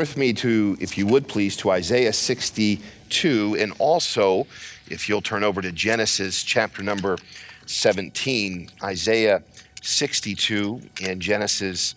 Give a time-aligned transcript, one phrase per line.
[0.00, 4.46] with me to, if you would please, to Isaiah 62, and also,
[4.88, 7.18] if you'll turn over to Genesis chapter number
[7.66, 9.42] 17, Isaiah
[9.82, 11.96] 62 and Genesis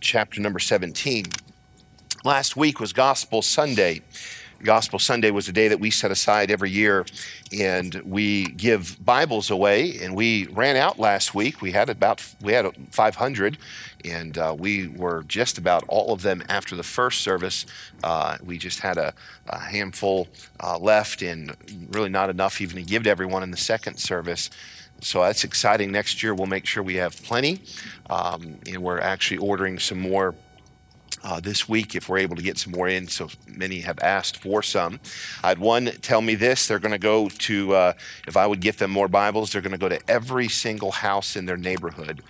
[0.00, 1.26] chapter number 17.
[2.24, 4.02] Last week was Gospel Sunday.
[4.64, 7.04] Gospel Sunday was a day that we set aside every year,
[7.52, 9.98] and we give Bibles away.
[9.98, 11.60] And we ran out last week.
[11.60, 13.58] We had about we had 500,
[14.06, 17.66] and uh, we were just about all of them after the first service.
[18.02, 19.12] Uh, we just had a,
[19.48, 20.28] a handful
[20.60, 21.54] uh, left, and
[21.90, 24.48] really not enough even to give to everyone in the second service.
[25.00, 25.92] So that's exciting.
[25.92, 27.60] Next year, we'll make sure we have plenty.
[28.08, 30.34] Um, and we're actually ordering some more
[31.24, 33.08] uh, this week if we're able to get some more in.
[33.08, 35.00] So many have asked for some.
[35.42, 37.92] I had one tell me this they're going to go to, uh,
[38.28, 41.34] if I would get them more Bibles, they're going to go to every single house
[41.34, 42.22] in their neighborhood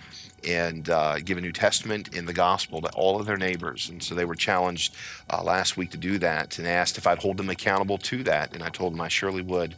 [0.47, 3.89] and uh, give a New Testament in the gospel to all of their neighbors.
[3.89, 4.95] And so they were challenged
[5.29, 8.53] uh, last week to do that and asked if I'd hold them accountable to that.
[8.53, 9.75] And I told them I surely would.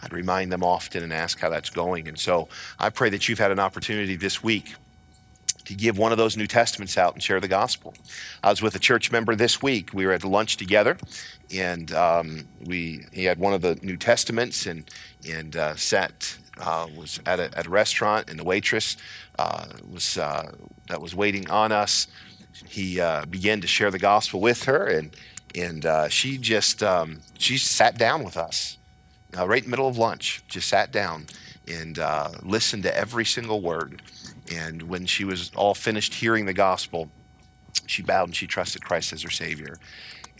[0.00, 2.08] I'd remind them often and ask how that's going.
[2.08, 2.48] And so
[2.78, 4.74] I pray that you've had an opportunity this week
[5.68, 7.92] to give one of those New Testaments out and share the gospel.
[8.42, 9.92] I was with a church member this week.
[9.92, 10.96] We were at lunch together,
[11.54, 14.90] and um, we he had one of the New Testaments and
[15.30, 18.96] and uh, sat uh, was at a, at a restaurant, and the waitress
[19.38, 20.52] uh, was uh,
[20.88, 22.06] that was waiting on us.
[22.66, 25.14] He uh, began to share the gospel with her, and
[25.54, 28.78] and uh, she just um, she sat down with us
[29.36, 30.42] right in the middle of lunch.
[30.48, 31.26] Just sat down
[31.66, 31.98] and
[32.42, 34.00] listened to every single word
[34.52, 37.10] and when she was all finished hearing the gospel,
[37.86, 39.78] she bowed and she trusted Christ as her Savior.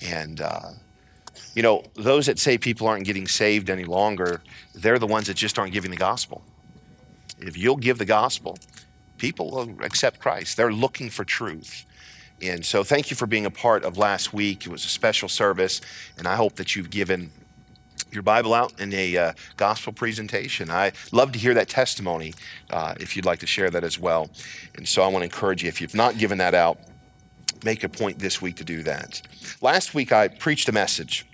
[0.06, 0.70] And, uh,
[1.54, 4.42] you know, those that say people aren't getting saved any longer,
[4.74, 6.42] they're the ones that just aren't giving the gospel.
[7.38, 8.58] If you'll give the gospel,
[9.18, 10.56] people will accept Christ.
[10.56, 11.84] They're looking for truth.
[12.40, 14.64] And so, thank you for being a part of last week.
[14.64, 15.80] It was a special service,
[16.16, 17.32] and I hope that you've given
[18.12, 20.70] your Bible out in a uh, gospel presentation.
[20.70, 22.34] I love to hear that testimony
[22.70, 24.30] uh, if you'd like to share that as well.
[24.76, 26.78] And so I want to encourage you, if you've not given that out,
[27.64, 29.22] make a point this week to do that.
[29.60, 31.26] Last week I preached a message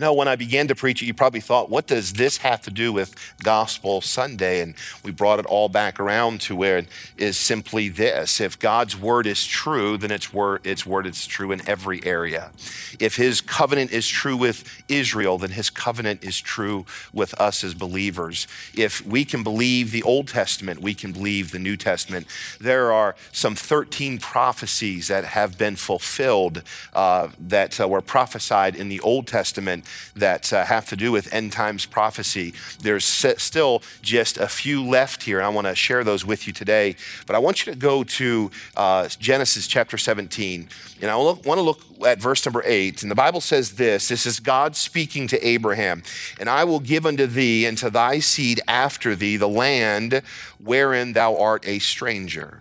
[0.00, 2.70] know, when I began to preach it, you probably thought, what does this have to
[2.70, 4.60] do with Gospel Sunday?
[4.60, 4.74] And
[5.04, 8.40] we brought it all back around to where it is simply this.
[8.40, 12.50] If God's word is true, then its word, its word is true in every area.
[12.98, 17.74] If his covenant is true with Israel, then his covenant is true with us as
[17.74, 18.46] believers.
[18.74, 22.26] If we can believe the Old Testament, we can believe the New Testament.
[22.60, 26.62] There are some 13 prophecies that have been fulfilled
[26.92, 29.83] uh, that uh, were prophesied in the Old Testament
[30.16, 32.54] that uh, have to do with end times prophecy.
[32.80, 36.52] There's still just a few left here, and I want to share those with you
[36.52, 36.96] today.
[37.26, 40.68] But I want you to go to uh, Genesis chapter 17,
[41.00, 43.02] and I want to look at verse number 8.
[43.02, 46.02] And the Bible says this this is God speaking to Abraham,
[46.40, 50.22] and I will give unto thee and to thy seed after thee the land
[50.62, 52.60] wherein thou art a stranger,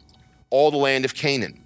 [0.50, 1.63] all the land of Canaan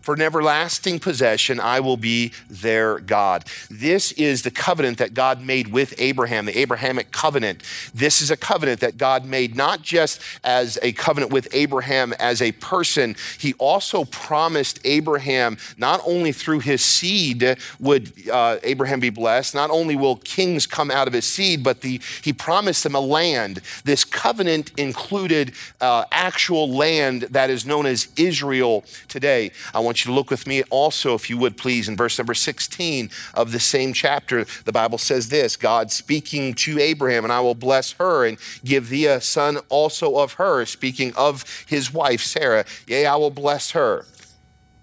[0.00, 3.44] for an everlasting possession, I will be their God.
[3.70, 7.62] This is the covenant that God made with Abraham, the Abrahamic covenant.
[7.94, 12.40] This is a covenant that God made not just as a covenant with Abraham as
[12.40, 19.10] a person, he also promised Abraham not only through his seed would uh, Abraham be
[19.10, 22.94] blessed, not only will kings come out of his seed, but the, he promised them
[22.94, 23.60] a land.
[23.84, 29.50] This covenant included uh, actual land that is known as Israel today.
[29.74, 32.34] I want you to look with me also, if you would please, in verse number
[32.34, 34.44] 16 of the same chapter.
[34.64, 38.88] The Bible says this God speaking to Abraham, and I will bless her and give
[38.88, 42.64] thee a son also of her, speaking of his wife, Sarah.
[42.86, 44.04] Yea, I will bless her.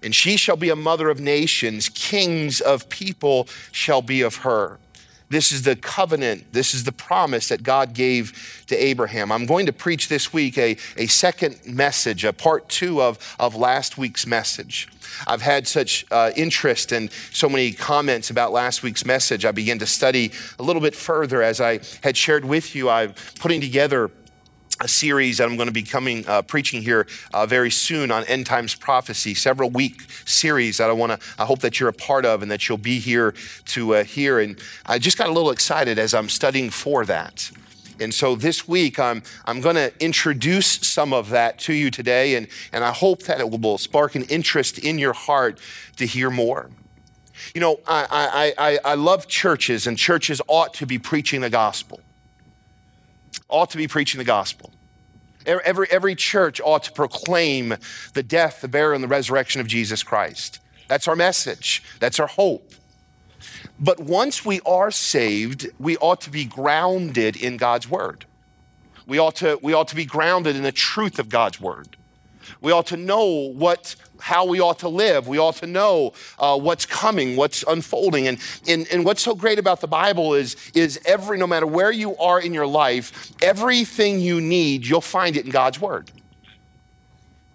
[0.02, 4.78] And she shall be a mother of nations, kings of people shall be of her.
[5.28, 9.32] This is the covenant, this is the promise that God gave to Abraham.
[9.32, 13.56] I'm going to preach this week a, a second message, a part two of, of
[13.56, 14.88] last week's message.
[15.26, 19.44] I've had such uh, interest and so many comments about last week's message.
[19.44, 22.88] I began to study a little bit further as I had shared with you.
[22.88, 24.10] I'm putting together
[24.80, 28.24] a series that I'm going to be coming uh, preaching here uh, very soon on
[28.24, 31.94] end times prophecy, several week series that I want to, I hope that you're a
[31.94, 33.34] part of and that you'll be here
[33.66, 34.38] to uh, hear.
[34.38, 37.50] And I just got a little excited as I'm studying for that.
[37.98, 42.34] And so this week, I'm, I'm going to introduce some of that to you today,
[42.34, 45.58] and, and I hope that it will spark an interest in your heart
[45.96, 46.70] to hear more.
[47.54, 51.50] You know, I, I, I, I love churches, and churches ought to be preaching the
[51.50, 52.00] gospel.
[53.48, 54.72] Ought to be preaching the gospel.
[55.46, 57.76] Every, every church ought to proclaim
[58.14, 60.58] the death, the burial, and the resurrection of Jesus Christ.
[60.88, 61.84] That's our message.
[62.00, 62.72] That's our hope.
[63.78, 68.24] But once we are saved, we ought to be grounded in God's word.
[69.06, 71.96] We ought to, we ought to be grounded in the truth of God's word.
[72.60, 75.28] We ought to know what, how we ought to live.
[75.28, 78.28] We ought to know uh, what's coming, what's unfolding.
[78.28, 78.38] And,
[78.68, 82.16] and, and what's so great about the Bible is, is every, no matter where you
[82.16, 86.10] are in your life, everything you need, you'll find it in God's word.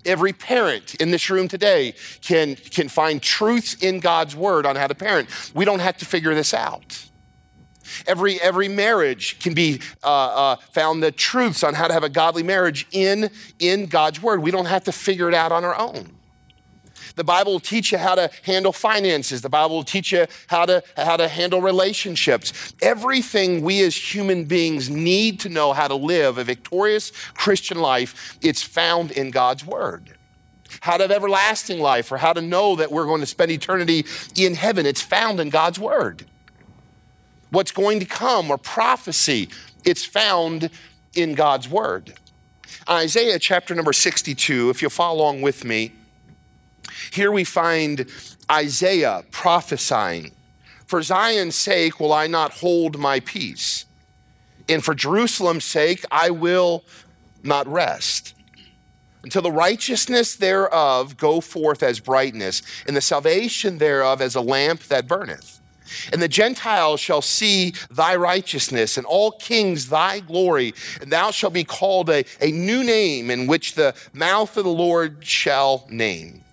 [0.03, 4.87] Every parent in this room today can, can find truths in God's word on how
[4.87, 5.29] to parent.
[5.53, 7.10] We don't have to figure this out.
[8.07, 12.09] Every, every marriage can be uh, uh, found the truths on how to have a
[12.09, 13.29] godly marriage in,
[13.59, 14.41] in God's word.
[14.41, 16.11] We don't have to figure it out on our own.
[17.15, 19.41] The Bible will teach you how to handle finances.
[19.41, 22.73] The Bible will teach you how to, how to handle relationships.
[22.81, 28.37] Everything we as human beings need to know how to live a victorious Christian life,
[28.41, 30.15] it's found in God's Word.
[30.79, 34.05] How to have everlasting life or how to know that we're going to spend eternity
[34.35, 36.25] in heaven, it's found in God's Word.
[37.51, 39.49] What's going to come or prophecy,
[39.85, 40.69] it's found
[41.13, 42.13] in God's Word.
[42.89, 45.91] Isaiah chapter number 62, if you'll follow along with me,
[47.11, 48.09] here we find
[48.49, 50.31] Isaiah prophesying
[50.85, 53.85] For Zion's sake will I not hold my peace,
[54.67, 56.83] and for Jerusalem's sake I will
[57.43, 58.33] not rest.
[59.23, 64.81] Until the righteousness thereof go forth as brightness, and the salvation thereof as a lamp
[64.83, 65.60] that burneth.
[66.11, 71.53] And the Gentiles shall see thy righteousness, and all kings thy glory, and thou shalt
[71.53, 76.43] be called a, a new name in which the mouth of the Lord shall name.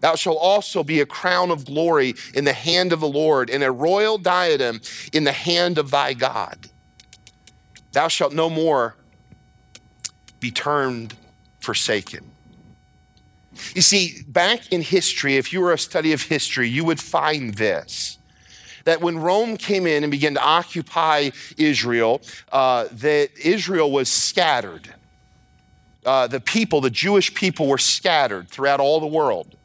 [0.00, 3.62] Thou shalt also be a crown of glory in the hand of the Lord, and
[3.62, 4.80] a royal diadem
[5.12, 6.68] in the hand of thy God.
[7.92, 8.96] Thou shalt no more
[10.40, 11.14] be termed
[11.60, 12.32] forsaken.
[13.74, 17.54] You see, back in history, if you were a study of history, you would find
[17.54, 18.18] this
[18.84, 24.94] that when Rome came in and began to occupy Israel, uh, that Israel was scattered.
[26.04, 29.56] Uh, the people, the Jewish people, were scattered throughout all the world.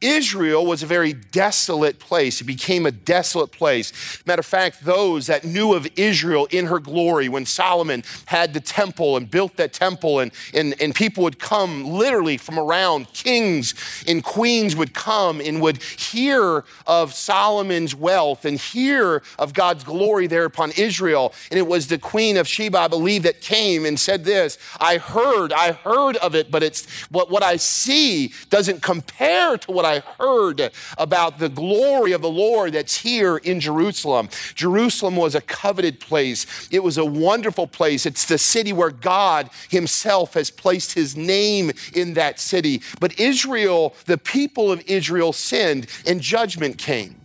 [0.00, 2.40] Israel was a very desolate place.
[2.40, 3.92] It became a desolate place.
[4.26, 8.60] Matter of fact, those that knew of Israel in her glory when Solomon had the
[8.60, 13.74] temple and built that temple, and, and, and people would come literally from around, kings
[14.08, 20.26] and queens would come and would hear of Solomon's wealth and hear of God's glory
[20.26, 21.34] there upon Israel.
[21.50, 24.96] And it was the queen of Sheba, I believe, that came and said this I
[24.96, 29.84] heard, I heard of it, but it's what, what I see doesn't compare to what
[29.84, 34.28] I I heard about the glory of the Lord that's here in Jerusalem.
[34.54, 38.06] Jerusalem was a coveted place, it was a wonderful place.
[38.06, 42.82] It's the city where God Himself has placed His name in that city.
[43.00, 47.16] But Israel, the people of Israel, sinned and judgment came.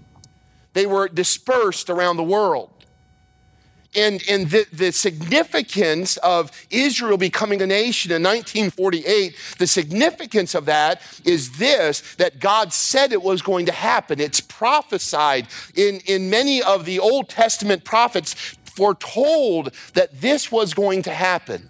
[0.74, 2.75] They were dispersed around the world
[3.96, 10.66] and, and the, the significance of Israel becoming a nation in 1948, the significance of
[10.66, 14.20] that is this that God said it was going to happen.
[14.20, 18.34] It's prophesied in, in many of the Old Testament prophets,
[18.76, 21.70] foretold that this was going to happen.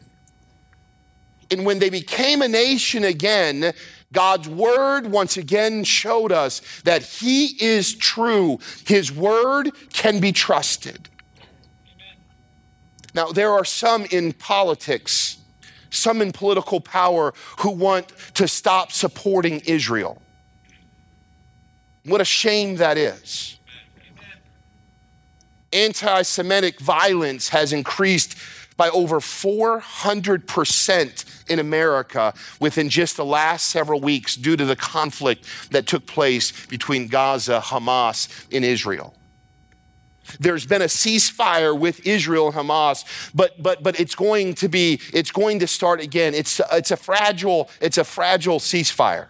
[1.51, 3.73] And when they became a nation again,
[4.11, 8.59] God's word once again showed us that He is true.
[8.87, 11.09] His word can be trusted.
[13.15, 15.37] Now, there are some in politics,
[15.89, 20.21] some in political power who want to stop supporting Israel.
[22.03, 23.57] What a shame that is.
[25.71, 28.35] Anti Semitic violence has increased
[28.75, 35.45] by over 400% in America within just the last several weeks due to the conflict
[35.71, 39.15] that took place between Gaza, Hamas, and Israel.
[40.39, 44.99] There's been a ceasefire with Israel and Hamas, but but but it's going to be
[45.13, 46.33] it's going to start again.
[46.33, 49.27] It's it's a fragile it's a fragile ceasefire.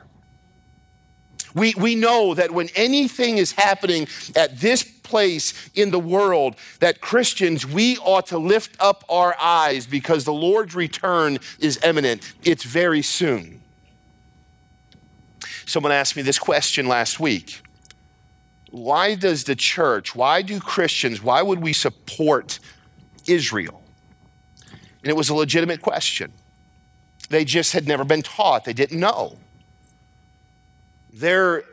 [1.55, 6.99] We, we know that when anything is happening at this place in the world, that
[6.99, 12.33] Christians, we ought to lift up our eyes because the Lord's return is imminent.
[12.43, 13.61] It's very soon.
[15.65, 17.61] Someone asked me this question last week
[18.75, 22.59] why does the church, why do Christians, why would we support
[23.25, 23.81] Israel?
[25.01, 26.33] And it was a legitimate question.
[27.29, 29.37] They just had never been taught, they didn't know.
[31.13, 31.63] Their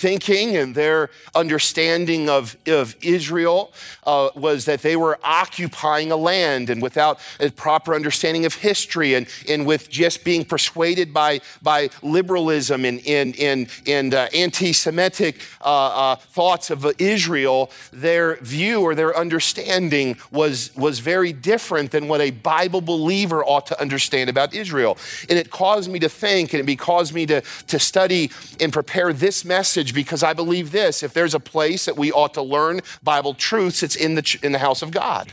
[0.00, 3.72] thinking and their understanding of, of Israel
[4.06, 9.14] uh, was that they were occupying a land and without a proper understanding of history
[9.14, 14.72] and, and with just being persuaded by, by liberalism and, and, and, and uh, anti
[14.72, 21.90] Semitic uh, uh, thoughts of Israel, their view or their understanding was, was very different
[21.90, 24.96] than what a Bible believer ought to understand about Israel.
[25.28, 28.30] And it caused me to think and it caused me to, to study
[28.60, 32.34] and prepare this message because I believe this if there's a place that we ought
[32.34, 35.32] to learn Bible truths, it's in the, in the house of God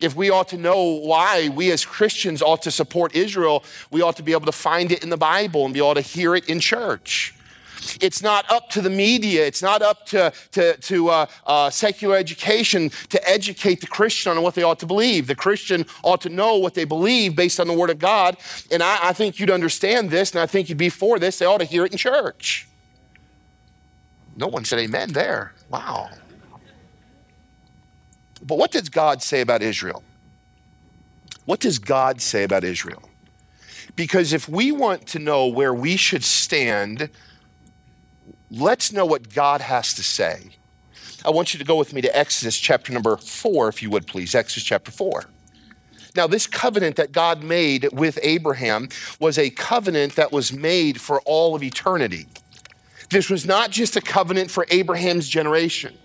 [0.00, 4.16] if we ought to know why we as Christians ought to support Israel, we ought
[4.16, 6.48] to be able to find it in the Bible and be able to hear it
[6.48, 7.34] in church.
[8.00, 12.16] It's not up to the media, it's not up to, to, to uh, uh, secular
[12.16, 15.26] education to educate the Christian on what they ought to believe.
[15.26, 18.36] The Christian ought to know what they believe based on the Word of God.
[18.70, 21.38] And I, I think you'd understand this, and I think you'd be for this.
[21.38, 22.68] They ought to hear it in church.
[24.40, 25.52] No one said amen there.
[25.68, 26.08] Wow.
[28.42, 30.02] But what does God say about Israel?
[31.44, 33.02] What does God say about Israel?
[33.96, 37.10] Because if we want to know where we should stand,
[38.50, 40.56] let's know what God has to say.
[41.22, 44.06] I want you to go with me to Exodus chapter number four, if you would
[44.06, 44.34] please.
[44.34, 45.26] Exodus chapter four.
[46.16, 48.88] Now, this covenant that God made with Abraham
[49.20, 52.26] was a covenant that was made for all of eternity.
[53.10, 55.96] This was not just a covenant for Abraham's generation.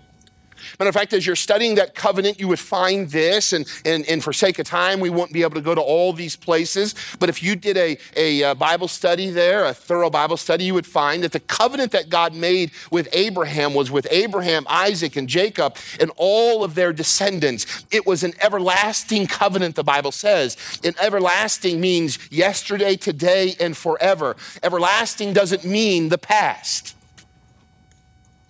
[0.78, 4.22] Matter of fact, as you're studying that covenant, you would find this, and, and, and
[4.22, 6.94] for sake of time, we won't be able to go to all these places.
[7.18, 10.74] But if you did a, a uh, Bible study there, a thorough Bible study, you
[10.74, 15.28] would find that the covenant that God made with Abraham was with Abraham, Isaac, and
[15.28, 17.84] Jacob, and all of their descendants.
[17.90, 20.56] It was an everlasting covenant, the Bible says.
[20.84, 24.36] And everlasting means yesterday, today, and forever.
[24.62, 26.95] Everlasting doesn't mean the past.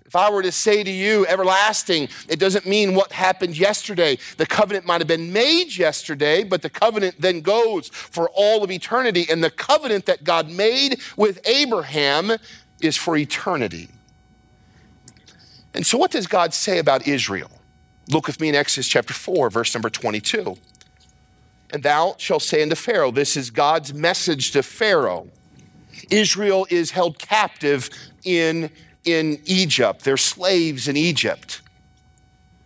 [0.07, 4.19] If I were to say to you, everlasting, it doesn't mean what happened yesterday.
[4.37, 8.71] The covenant might have been made yesterday, but the covenant then goes for all of
[8.71, 9.27] eternity.
[9.29, 12.33] And the covenant that God made with Abraham
[12.81, 13.89] is for eternity.
[15.75, 17.51] And so, what does God say about Israel?
[18.09, 20.57] Look with me in Exodus chapter 4, verse number 22.
[21.71, 25.29] And thou shalt say unto Pharaoh, This is God's message to Pharaoh.
[26.11, 27.91] Israel is held captive
[28.25, 28.71] in
[29.07, 30.05] in Egypt.
[30.05, 31.63] They're slaves in Egypt.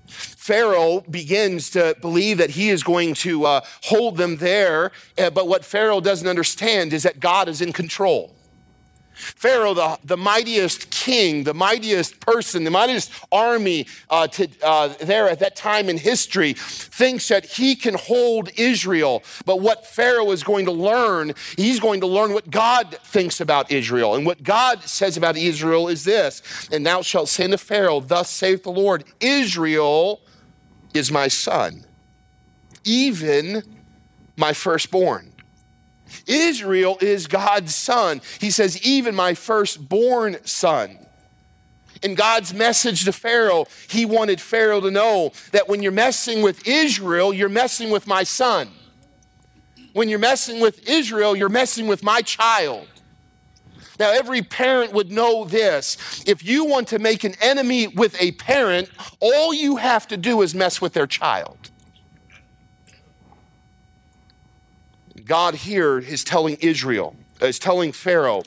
[0.06, 5.46] Pharaoh begins to believe that he is going to uh, hold them there, uh, but
[5.46, 8.34] what Pharaoh doesn't understand is that God is in control.
[9.20, 15.28] Pharaoh, the, the mightiest king, the mightiest person, the mightiest army uh, to, uh, there
[15.28, 19.22] at that time in history, thinks that he can hold Israel.
[19.44, 23.70] But what Pharaoh is going to learn, he's going to learn what God thinks about
[23.70, 24.14] Israel.
[24.14, 28.30] And what God says about Israel is this And thou shalt say to Pharaoh, Thus
[28.30, 30.20] saith the Lord, Israel
[30.94, 31.84] is my son,
[32.84, 33.62] even
[34.36, 35.29] my firstborn.
[36.26, 38.20] Israel is God's son.
[38.40, 40.98] He says, even my firstborn son.
[42.02, 46.66] In God's message to Pharaoh, he wanted Pharaoh to know that when you're messing with
[46.66, 48.70] Israel, you're messing with my son.
[49.92, 52.86] When you're messing with Israel, you're messing with my child.
[53.98, 56.24] Now, every parent would know this.
[56.26, 58.88] If you want to make an enemy with a parent,
[59.20, 61.69] all you have to do is mess with their child.
[65.24, 68.42] God here is telling Israel, uh, is telling Pharaoh,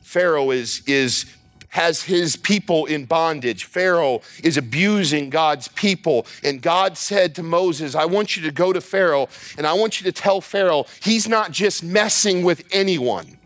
[0.00, 1.26] Pharaoh is, is
[1.70, 3.64] has his people in bondage.
[3.64, 6.26] Pharaoh is abusing God's people.
[6.42, 10.00] And God said to Moses, I want you to go to Pharaoh and I want
[10.00, 13.38] you to tell Pharaoh he's not just messing with anyone,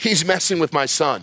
[0.00, 1.22] he's messing with my son.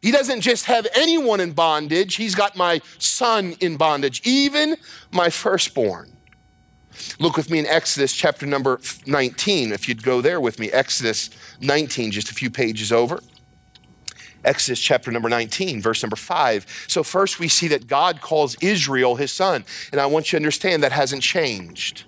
[0.00, 4.76] He doesn't just have anyone in bondage, he's got my son in bondage, even
[5.10, 6.12] my firstborn.
[7.18, 10.70] Look with me in Exodus chapter number 19, if you'd go there with me.
[10.70, 13.20] Exodus 19, just a few pages over.
[14.44, 16.84] Exodus chapter number 19, verse number 5.
[16.88, 19.64] So, first we see that God calls Israel his son.
[19.92, 22.04] And I want you to understand that hasn't changed.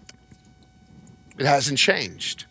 [1.38, 2.44] It hasn't changed.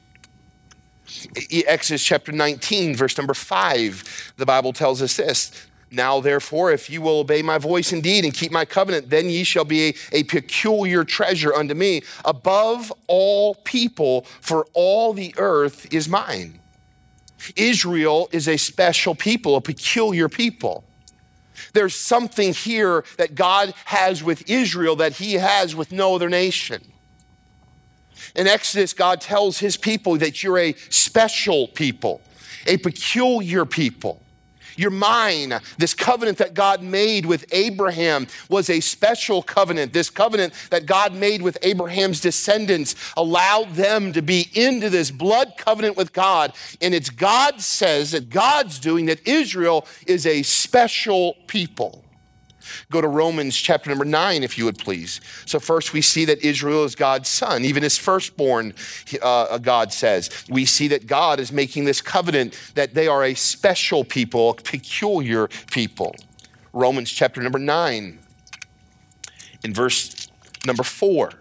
[1.67, 7.01] Exodus chapter 19, verse number 5, the Bible tells us this now, therefore, if you
[7.01, 10.23] will obey my voice indeed and keep my covenant, then ye shall be a, a,
[10.23, 16.59] peculiar treasure unto me above all people, for all the earth is mine.
[17.55, 20.83] Israel is a special people, a peculiar people.
[21.73, 26.83] There's something here that God has with Israel that he has with no other nation.
[28.35, 32.21] In Exodus, God tells his people that you're a special people,
[32.67, 34.21] a peculiar people.
[34.79, 35.59] You're mine.
[35.77, 39.91] This covenant that God made with Abraham was a special covenant.
[39.91, 45.55] This covenant that God made with Abraham's descendants allowed them to be into this blood
[45.57, 46.53] covenant with God.
[46.79, 52.05] And it's God says that God's doing that Israel is a special people.
[52.91, 55.21] Go to Romans chapter number nine, if you would please.
[55.45, 58.73] So, first, we see that Israel is God's son, even his firstborn,
[59.21, 60.29] uh, God says.
[60.49, 64.55] We see that God is making this covenant that they are a special people, a
[64.55, 66.15] peculiar people.
[66.73, 68.19] Romans chapter number nine,
[69.63, 70.29] in verse
[70.65, 71.31] number four,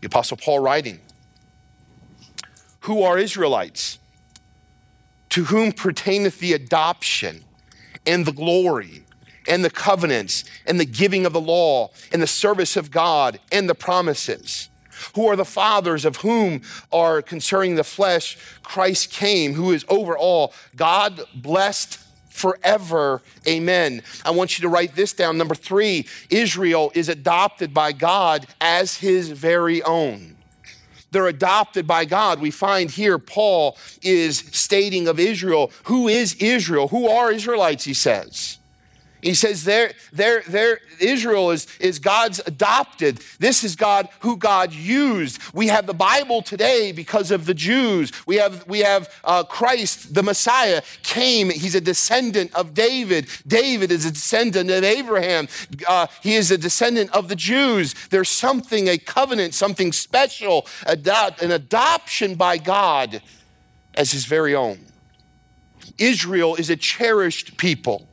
[0.00, 1.00] the Apostle Paul writing,
[2.80, 3.98] Who are Israelites?
[5.30, 7.44] To whom pertaineth the adoption
[8.06, 9.02] and the glory
[9.48, 13.68] and the covenants and the giving of the law and the service of God and
[13.68, 14.68] the promises.
[15.14, 20.16] Who are the fathers of whom are concerning the flesh Christ came, who is over
[20.16, 21.98] all, God blessed
[22.28, 23.22] forever.
[23.46, 24.02] Amen.
[24.24, 25.38] I want you to write this down.
[25.38, 30.36] Number three, Israel is adopted by God as his very own.
[31.10, 32.40] They're adopted by God.
[32.40, 36.88] We find here Paul is stating of Israel, who is Israel?
[36.88, 38.55] Who are Israelites, he says.
[39.26, 43.20] He says there, there, there, Israel is, is God's adopted.
[43.40, 45.40] This is God who God used.
[45.52, 48.12] We have the Bible today because of the Jews.
[48.24, 51.50] We have, we have uh, Christ, the Messiah, came.
[51.50, 53.26] He's a descendant of David.
[53.44, 55.48] David is a descendant of Abraham.
[55.88, 57.96] Uh, he is a descendant of the Jews.
[58.10, 63.20] There's something, a covenant, something special, an adoption by God
[63.94, 64.78] as his very own.
[65.98, 68.06] Israel is a cherished people.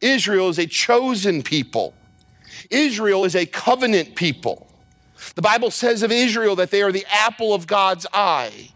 [0.00, 1.94] Israel is a chosen people.
[2.70, 4.66] Israel is a covenant people.
[5.34, 8.70] The Bible says of Israel that they are the apple of God's eye.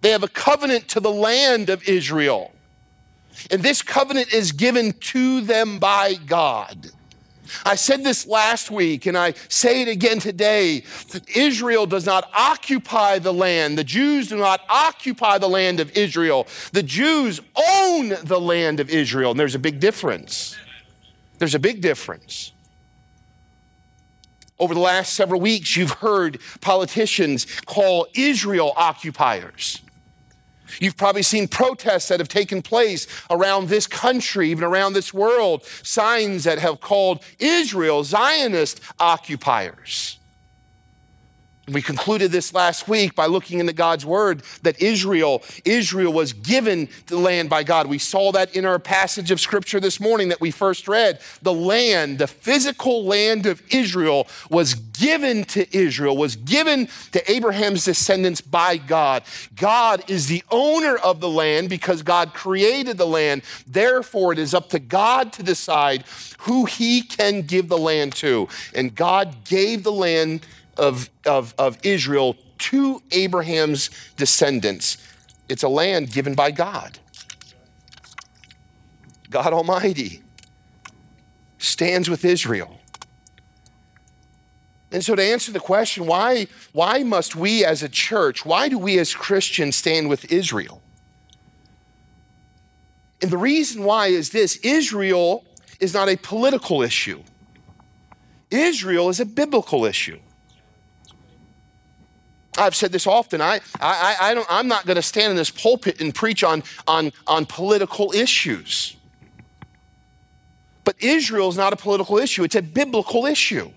[0.00, 2.52] They have a covenant to the land of Israel.
[3.50, 6.90] And this covenant is given to them by God.
[7.64, 10.84] I said this last week and I say it again today.
[11.34, 13.78] Israel does not occupy the land.
[13.78, 16.46] The Jews do not occupy the land of Israel.
[16.72, 20.56] The Jews own the land of Israel, and there's a big difference.
[21.38, 22.52] There's a big difference.
[24.58, 29.80] Over the last several weeks, you've heard politicians call Israel occupiers.
[30.80, 35.64] You've probably seen protests that have taken place around this country, even around this world,
[35.82, 40.18] signs that have called Israel Zionist occupiers.
[41.66, 46.90] We concluded this last week by looking into God's word that Israel, Israel was given
[47.06, 47.86] the land by God.
[47.86, 51.20] We saw that in our passage of scripture this morning that we first read.
[51.40, 57.86] The land, the physical land of Israel was given to Israel, was given to Abraham's
[57.86, 59.22] descendants by God.
[59.56, 63.40] God is the owner of the land because God created the land.
[63.66, 66.04] Therefore, it is up to God to decide
[66.40, 68.48] who he can give the land to.
[68.74, 74.98] And God gave the land of, of, of Israel to Abraham's descendants.
[75.48, 76.98] It's a land given by God.
[79.30, 80.22] God Almighty
[81.58, 82.78] stands with Israel.
[84.92, 88.78] And so, to answer the question, why, why must we as a church, why do
[88.78, 90.80] we as Christians stand with Israel?
[93.20, 95.44] And the reason why is this Israel
[95.80, 97.22] is not a political issue,
[98.50, 100.20] Israel is a biblical issue.
[102.56, 103.40] I've said this often.
[103.40, 106.62] I, I, I don't, I'm not going to stand in this pulpit and preach on,
[106.86, 108.96] on, on political issues.
[110.84, 113.70] But Israel is not a political issue, it's a biblical issue.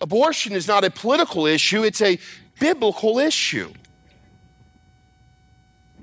[0.00, 2.18] Abortion is not a political issue, it's a
[2.58, 3.72] biblical issue.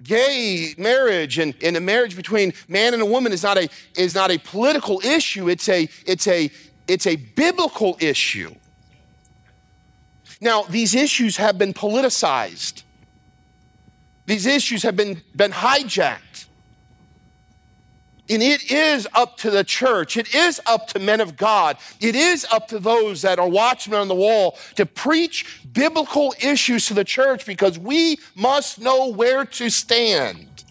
[0.03, 4.13] Gay marriage and, and a marriage between man and a woman is not a, is
[4.13, 6.51] not a political issue, it's a, it's, a,
[6.87, 8.53] it's a biblical issue.
[10.41, 12.83] Now, these issues have been politicized.
[14.25, 16.45] These issues have been, been hijacked.
[18.27, 22.15] And it is up to the church, it is up to men of God, it
[22.15, 26.95] is up to those that are watchmen on the wall to preach biblical issues to
[26.95, 30.63] the church because we must know where to stand.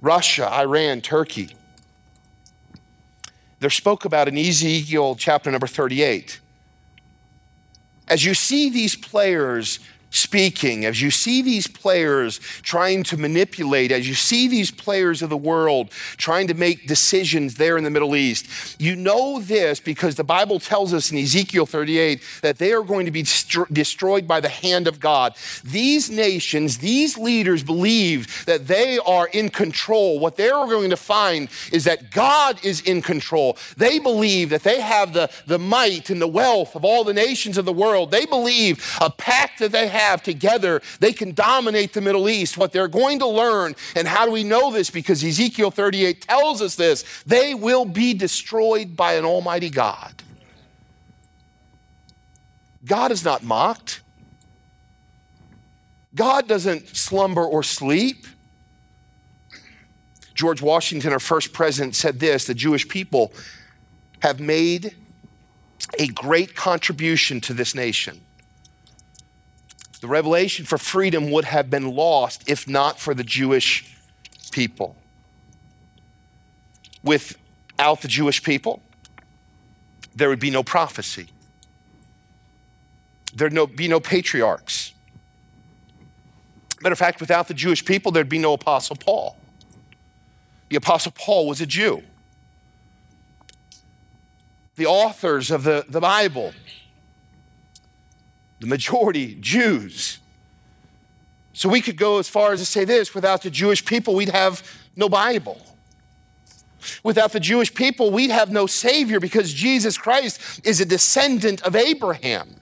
[0.00, 1.54] Russia, Iran, Turkey.
[3.60, 6.40] They're spoke about in Ezekiel chapter number 38
[8.12, 9.78] as you see these players
[10.12, 15.30] speaking, as you see these players trying to manipulate, as you see these players of
[15.30, 18.46] the world trying to make decisions there in the Middle East,
[18.78, 23.06] you know this because the Bible tells us in Ezekiel 38 that they are going
[23.06, 23.24] to be
[23.72, 25.34] destroyed by the hand of God.
[25.64, 30.18] These nations, these leaders believe that they are in control.
[30.18, 33.56] What they're going to find is that God is in control.
[33.78, 37.56] They believe that they have the, the might and the wealth of all the nations
[37.56, 38.10] of the world.
[38.10, 42.58] They believe a pact that they have have together, they can dominate the Middle East.
[42.58, 44.90] What they're going to learn, and how do we know this?
[44.90, 50.22] Because Ezekiel 38 tells us this they will be destroyed by an almighty God.
[52.84, 54.00] God is not mocked.
[56.14, 58.26] God doesn't slumber or sleep.
[60.34, 63.32] George Washington, our first president, said this the Jewish people
[64.20, 64.96] have made
[65.98, 68.20] a great contribution to this nation.
[70.02, 73.88] The revelation for freedom would have been lost if not for the Jewish
[74.50, 74.96] people.
[77.04, 78.82] Without the Jewish people,
[80.12, 81.28] there would be no prophecy.
[83.32, 84.92] There'd no, be no patriarchs.
[86.80, 89.36] Matter of fact, without the Jewish people, there'd be no Apostle Paul.
[90.68, 92.02] The Apostle Paul was a Jew.
[94.74, 96.54] The authors of the, the Bible
[98.62, 100.20] the majority Jews.
[101.52, 104.28] So we could go as far as to say this without the Jewish people, we'd
[104.28, 104.62] have
[104.94, 105.60] no Bible.
[107.02, 111.74] Without the Jewish people, we'd have no Savior because Jesus Christ is a descendant of
[111.74, 112.61] Abraham.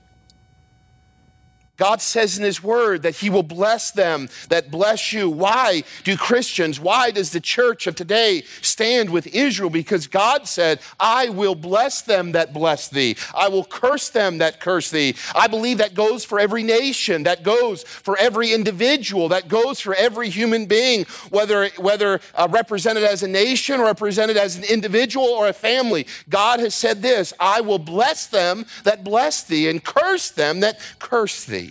[1.80, 5.30] God says in His Word that He will bless them that bless you.
[5.30, 9.70] Why do Christians, why does the church of today stand with Israel?
[9.70, 14.60] Because God said, I will bless them that bless thee, I will curse them that
[14.60, 15.14] curse thee.
[15.34, 19.94] I believe that goes for every nation, that goes for every individual, that goes for
[19.94, 25.24] every human being, whether, whether uh, represented as a nation or represented as an individual
[25.24, 26.06] or a family.
[26.28, 30.78] God has said this I will bless them that bless thee, and curse them that
[30.98, 31.69] curse thee.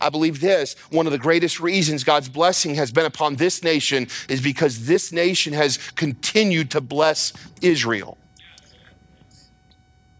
[0.00, 4.08] I believe this one of the greatest reasons God's blessing has been upon this nation
[4.28, 8.18] is because this nation has continued to bless Israel.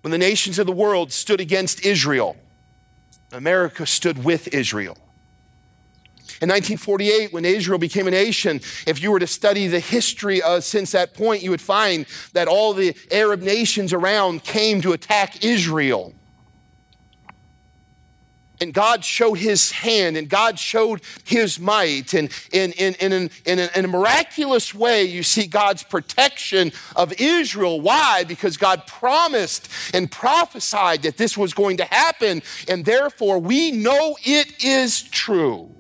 [0.03, 2.37] When the nations of the world stood against Israel,
[3.33, 4.99] America stood with Israel.
[6.43, 10.65] In 1948, when Israel became a nation, if you were to study the history of,
[10.65, 15.45] since that point, you would find that all the Arab nations around came to attack
[15.45, 16.13] Israel.
[18.61, 22.15] And God showed his hand and God showed his might.
[22.15, 27.81] And in, in, in, in, in, a, miraculous way, you see God's protection of Israel.
[27.81, 28.25] Why?
[28.25, 32.43] Because God promised and prophesied that this was going to happen.
[32.69, 35.71] And therefore, we know it is true.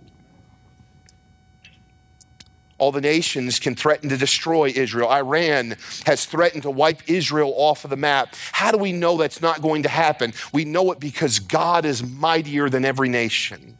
[2.76, 5.08] All the nations can threaten to destroy Israel.
[5.08, 8.34] Iran has threatened to wipe Israel off of the map.
[8.52, 10.32] How do we know that's not going to happen?
[10.52, 13.78] We know it because God is mightier than every nation.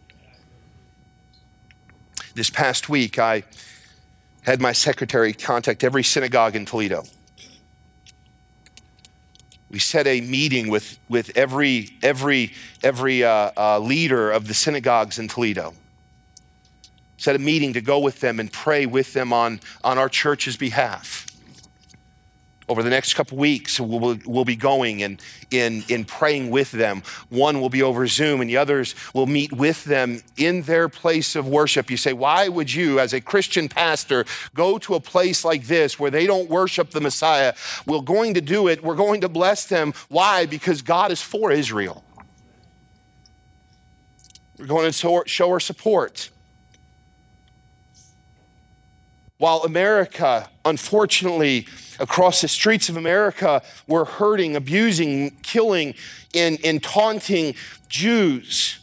[2.35, 3.45] This past week, I
[4.43, 7.05] had my secretary contact every synagogue in Toledo.
[9.71, 12.53] We set a meeting with, with every, every,
[12.85, 15.75] every uh, uh, leader of the synagogues in Toledo
[17.25, 20.59] set a meeting to go with them and pray with them on, on our church's
[20.59, 21.27] behalf.
[22.69, 27.03] Over the next couple weeks, we'll, we'll be going and in, in praying with them.
[27.31, 31.35] One will be over Zoom, and the others will meet with them in their place
[31.37, 31.91] of worship.
[31.91, 35.99] You say, Why would you, as a Christian pastor, go to a place like this
[35.99, 37.55] where they don't worship the Messiah?
[37.87, 38.83] We're going to do it.
[38.83, 39.93] We're going to bless them.
[40.09, 40.47] Why?
[40.47, 42.03] Because God is for Israel.
[44.59, 46.31] We're going to show our support.
[49.45, 51.67] While America, unfortunately,
[52.01, 55.93] across the streets of America, were hurting, abusing, killing,
[56.35, 57.55] and, and taunting
[57.87, 58.79] Jews,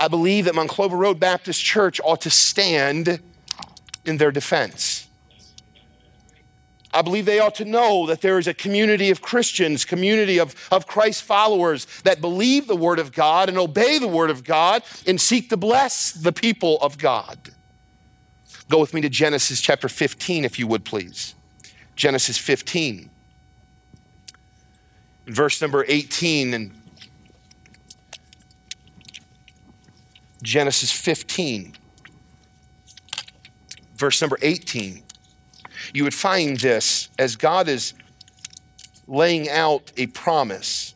[0.00, 3.20] I believe that Monclova Road Baptist Church ought to stand
[4.06, 5.06] in their defense.
[6.94, 10.54] I believe they ought to know that there is a community of Christians, community of,
[10.72, 14.82] of Christ followers that believe the Word of God and obey the Word of God
[15.06, 17.50] and seek to bless the people of God.
[18.68, 21.34] Go with me to Genesis chapter 15, if you would please.
[21.96, 23.10] Genesis 15.
[25.26, 26.78] Verse number 18 and
[30.42, 31.74] Genesis 15,
[33.96, 35.02] verse number 18.
[35.92, 37.92] You would find this as God is
[39.06, 40.94] laying out a promise.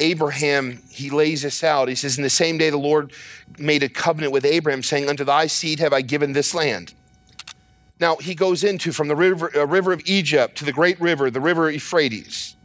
[0.00, 1.88] Abraham, he lays this out.
[1.88, 3.12] He says, In the same day the Lord
[3.58, 6.94] made a covenant with Abraham, saying, Unto thy seed have I given this land.
[8.00, 11.30] Now he goes into from the river, uh, river of Egypt to the great river,
[11.30, 12.56] the river Euphrates.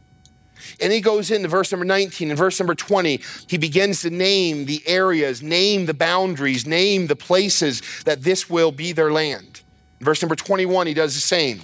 [0.80, 3.20] And he goes into verse number 19 and verse number 20.
[3.48, 8.72] He begins to name the areas, name the boundaries, name the places that this will
[8.72, 9.62] be their land.
[10.00, 11.60] Verse number 21, he does the same.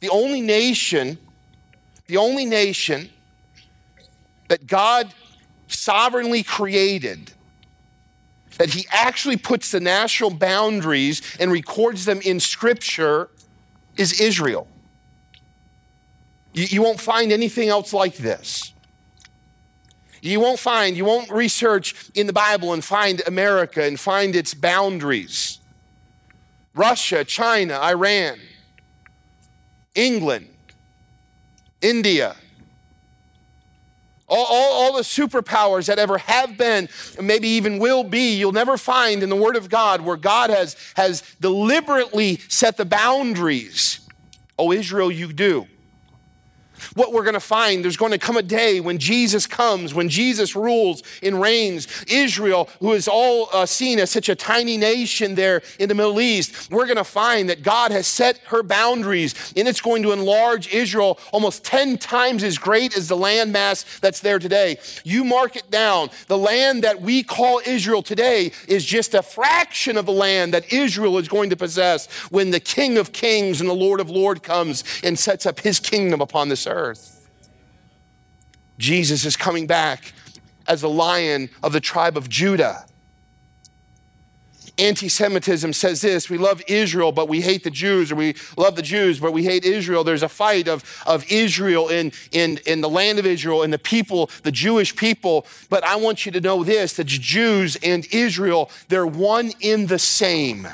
[0.00, 1.18] The only nation,
[2.06, 3.10] the only nation
[4.50, 5.14] that God
[5.68, 7.30] sovereignly created,
[8.58, 13.30] that He actually puts the national boundaries and records them in Scripture,
[13.96, 14.66] is Israel.
[16.52, 18.72] You, you won't find anything else like this.
[20.20, 24.52] You won't find, you won't research in the Bible and find America and find its
[24.52, 25.60] boundaries.
[26.74, 28.40] Russia, China, Iran,
[29.94, 30.48] England,
[31.80, 32.34] India,
[34.30, 36.88] all, all, all, the superpowers that ever have been,
[37.20, 40.76] maybe even will be, you'll never find in the Word of God where God has,
[40.94, 44.00] has deliberately set the boundaries.
[44.58, 45.66] Oh, Israel, you do
[46.94, 47.84] what we're going to find.
[47.84, 51.88] There's going to come a day when Jesus comes, when Jesus rules and reigns.
[52.08, 56.20] Israel, who is all uh, seen as such a tiny nation there in the Middle
[56.20, 60.12] East, we're going to find that God has set her boundaries and it's going to
[60.12, 64.78] enlarge Israel almost 10 times as great as the landmass that's there today.
[65.04, 66.10] You mark it down.
[66.26, 70.72] The land that we call Israel today is just a fraction of the land that
[70.72, 74.40] Israel is going to possess when the King of Kings and the Lord of Lords
[74.40, 77.28] comes and sets up his kingdom upon this earth earth.
[78.78, 80.12] Jesus is coming back
[80.66, 82.86] as the lion of the tribe of Judah.
[84.78, 88.76] Anti Semitism says this we love Israel, but we hate the Jews, or we love
[88.76, 90.04] the Jews, but we hate Israel.
[90.04, 93.78] There's a fight of, of Israel in, in, in the land of Israel and the
[93.78, 95.46] people, the Jewish people.
[95.68, 99.98] But I want you to know this that Jews and Israel, they're one in the
[99.98, 100.66] same.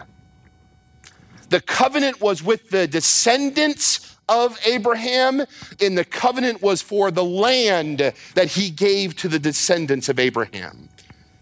[1.48, 5.44] The covenant was with the descendants of Abraham,
[5.80, 7.98] and the covenant was for the land
[8.34, 10.88] that he gave to the descendants of Abraham.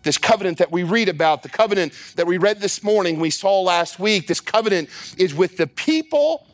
[0.02, 3.62] This covenant that we read about, the covenant that we read this morning, we saw
[3.62, 6.46] last week, this covenant is with the people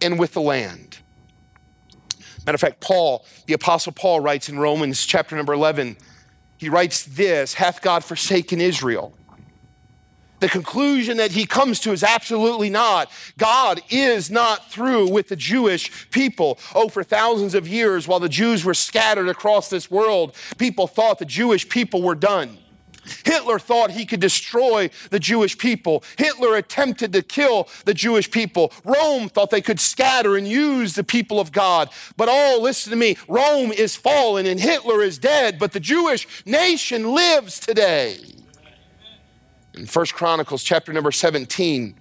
[0.00, 0.98] and with the land.
[2.46, 5.98] Matter of fact, Paul, the Apostle Paul, writes in Romans chapter number 11,
[6.56, 9.17] he writes this Hath God forsaken Israel?
[10.40, 13.10] The conclusion that he comes to is absolutely not.
[13.38, 16.58] God is not through with the Jewish people.
[16.74, 21.18] Oh, for thousands of years, while the Jews were scattered across this world, people thought
[21.18, 22.58] the Jewish people were done.
[23.24, 26.04] Hitler thought he could destroy the Jewish people.
[26.16, 28.72] Hitler attempted to kill the Jewish people.
[28.84, 31.90] Rome thought they could scatter and use the people of God.
[32.16, 36.26] But oh, listen to me Rome is fallen and Hitler is dead, but the Jewish
[36.44, 38.18] nation lives today.
[39.78, 41.94] In 1 Chronicles chapter number 17,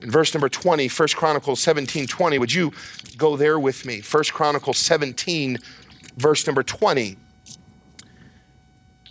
[0.00, 2.72] in verse number 20, 1 Chronicles 17, 20, would you
[3.18, 4.00] go there with me?
[4.00, 5.58] 1 Chronicles 17,
[6.16, 7.18] verse number 20.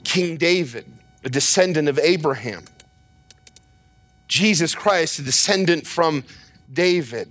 [0.03, 0.91] King David,
[1.23, 2.63] a descendant of Abraham.
[4.27, 6.23] Jesus Christ, a descendant from
[6.73, 7.29] David.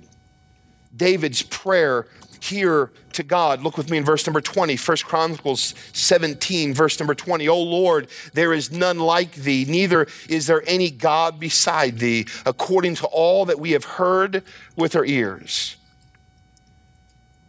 [0.97, 2.07] David's prayer
[2.39, 3.63] here to God.
[3.63, 7.49] Look with me in verse number 20, 1 Chronicles 17, verse number 20.
[7.49, 12.97] O Lord, there is none like thee, neither is there any God beside thee, according
[12.97, 14.43] to all that we have heard
[14.77, 15.77] with our ears.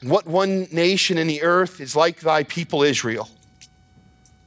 [0.02, 3.30] What one nation in the earth is like thy people Israel,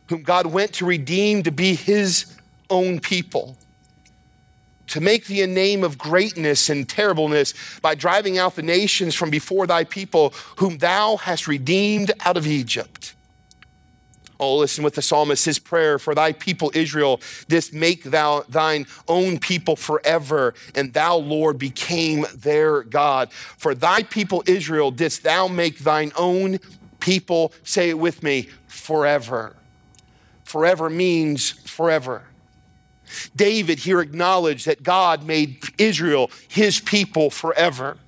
[0.09, 2.37] whom God went to redeem to be his
[2.68, 3.57] own people?
[4.88, 9.31] To make thee a name of greatness and terribleness by driving out the nations from
[9.31, 13.14] before thy people, whom thou hast redeemed out of Egypt.
[14.38, 18.87] Oh, listen with the psalmist, his prayer for thy people Israel, this make thou thine
[19.09, 23.33] own people forever, and thou, Lord, became their God.
[23.33, 26.59] For thy people Israel didst thou make thine own
[27.01, 29.57] people, say it with me, forever.
[30.44, 32.25] Forever means forever.
[33.34, 37.98] David here acknowledged that God made Israel his people forever.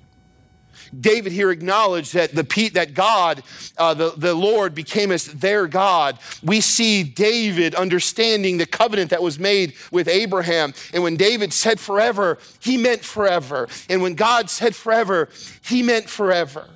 [0.97, 3.43] David here acknowledged that the that God,
[3.77, 6.17] uh, the, the Lord, became as their God.
[6.43, 10.73] We see David understanding the covenant that was made with Abraham.
[10.93, 13.67] And when David said forever, he meant forever.
[13.89, 15.29] And when God said forever,
[15.63, 16.67] he meant forever.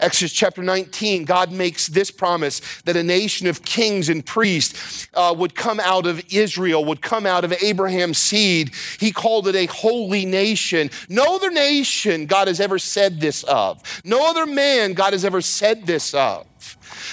[0.00, 5.34] Exodus chapter 19, God makes this promise that a nation of kings and priests uh,
[5.36, 8.72] would come out of Israel, would come out of Abraham's seed.
[8.98, 10.90] He called it a holy nation.
[11.08, 13.82] No other nation God has ever said this of.
[14.04, 16.46] No other man God has ever said this of.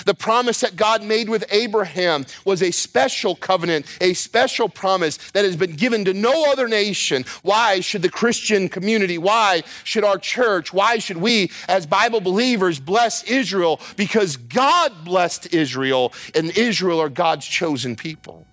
[0.05, 5.45] The promise that God made with Abraham was a special covenant, a special promise that
[5.45, 7.25] has been given to no other nation.
[7.41, 12.79] Why should the Christian community, why should our church, why should we as Bible believers
[12.79, 13.79] bless Israel?
[13.95, 18.45] Because God blessed Israel, and Israel are God's chosen people.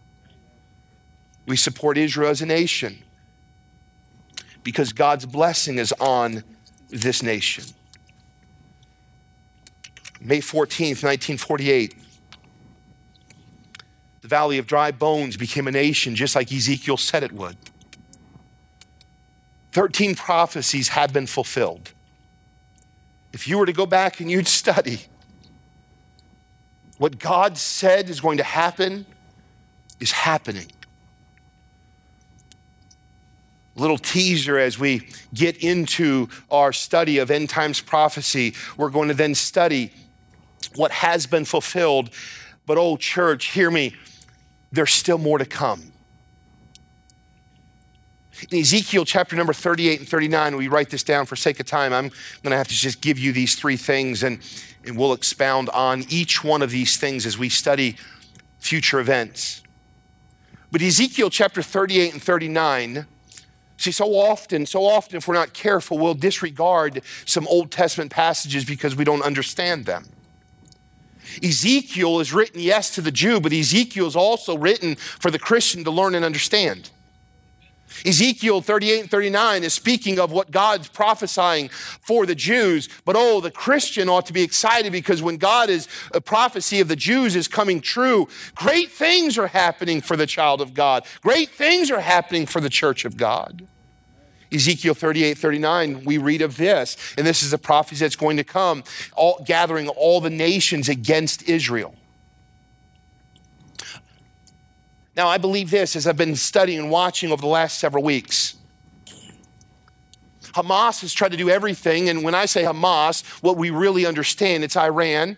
[1.46, 3.02] We support Israel as a nation
[4.62, 6.44] because God's blessing is on
[6.90, 7.64] this nation.
[10.20, 11.94] May 14th, 1948,
[14.20, 17.56] the Valley of Dry Bones became a nation just like Ezekiel said it would.
[19.72, 21.92] 13 prophecies had been fulfilled.
[23.32, 25.00] If you were to go back and you'd study
[26.98, 29.06] what God said is going to happen,
[30.00, 30.66] is happening.
[33.74, 38.54] Little teaser as we get into our study of end times prophecy.
[38.76, 39.92] We're going to then study
[40.80, 42.08] what has been fulfilled.
[42.64, 43.94] But, oh, church, hear me,
[44.72, 45.92] there's still more to come.
[48.50, 51.92] In Ezekiel chapter number 38 and 39, we write this down for sake of time.
[51.92, 54.40] I'm going to have to just give you these three things and,
[54.86, 57.96] and we'll expound on each one of these things as we study
[58.58, 59.62] future events.
[60.72, 63.04] But Ezekiel chapter 38 and 39,
[63.76, 68.64] see, so often, so often, if we're not careful, we'll disregard some Old Testament passages
[68.64, 70.06] because we don't understand them.
[71.42, 75.84] Ezekiel is written, yes, to the Jew, but Ezekiel is also written for the Christian
[75.84, 76.90] to learn and understand.
[78.06, 83.40] Ezekiel 38 and 39 is speaking of what God's prophesying for the Jews, but oh,
[83.40, 87.36] the Christian ought to be excited because when God is a prophecy of the Jews
[87.36, 91.04] is coming true, great things are happening for the child of God.
[91.20, 93.66] Great things are happening for the church of God.
[94.52, 98.44] Ezekiel 38, 39, we read of this, and this is a prophecy that's going to
[98.44, 98.82] come,
[99.14, 101.94] all, gathering all the nations against Israel.
[105.16, 108.56] Now, I believe this as I've been studying and watching over the last several weeks.
[110.52, 114.64] Hamas has tried to do everything, and when I say Hamas, what we really understand,
[114.64, 115.36] it's Iran.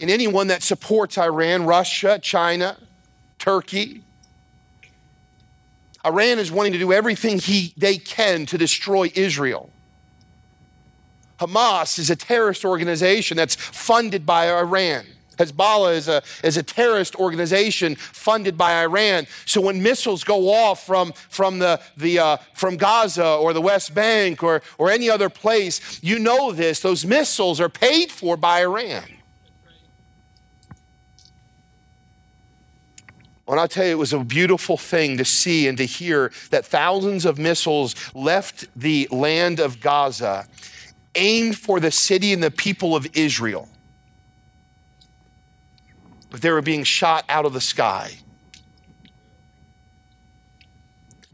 [0.00, 2.76] And anyone that supports Iran, Russia, China,
[3.38, 4.02] Turkey,
[6.04, 9.70] Iran is wanting to do everything he, they can to destroy Israel.
[11.38, 15.04] Hamas is a terrorist organization that's funded by Iran.
[15.36, 19.26] Hezbollah is a, is a terrorist organization funded by Iran.
[19.46, 23.94] So when missiles go off from, from, the, the, uh, from Gaza or the West
[23.94, 28.62] Bank or, or any other place, you know this, those missiles are paid for by
[28.62, 29.04] Iran.
[33.46, 36.64] And I'll tell you, it was a beautiful thing to see and to hear that
[36.64, 40.46] thousands of missiles left the land of Gaza,
[41.14, 43.68] aimed for the city and the people of Israel.
[46.30, 48.12] But they were being shot out of the sky.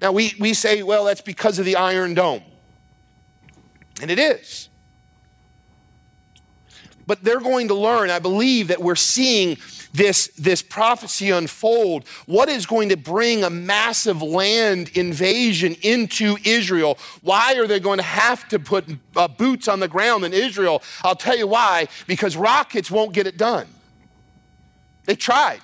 [0.02, 2.42] Now, we, we say, well, that's because of the Iron Dome.
[4.00, 4.68] And it is.
[7.06, 9.56] But they're going to learn, I believe, that we're seeing
[9.92, 16.98] this, this prophecy unfold, what is going to bring a massive land invasion into Israel?
[17.22, 20.82] Why are they going to have to put uh, boots on the ground in Israel?
[21.02, 23.66] I'll tell you why because rockets won't get it done.
[25.06, 25.60] They tried.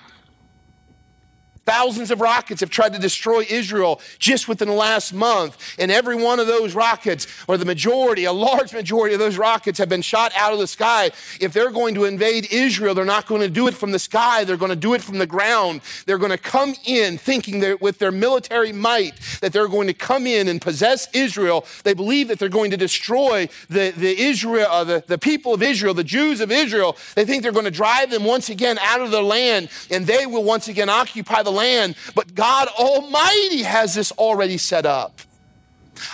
[1.67, 5.75] Thousands of rockets have tried to destroy Israel just within the last month.
[5.77, 9.77] And every one of those rockets, or the majority, a large majority of those rockets,
[9.77, 11.11] have been shot out of the sky.
[11.41, 14.45] If they're going to invade Israel, they're not going to do it from the sky,
[14.45, 15.81] they're going to do it from the ground.
[16.05, 19.93] They're going to come in thinking that with their military might that they're going to
[19.93, 21.65] come in and possess Israel.
[21.83, 25.61] They believe that they're going to destroy the, the Israel, uh, the, the people of
[25.61, 26.95] Israel, the Jews of Israel.
[27.15, 30.25] They think they're going to drive them once again out of their land, and they
[30.25, 35.19] will once again occupy the land, but God Almighty has this already set up.